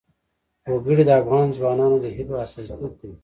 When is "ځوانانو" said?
1.57-1.97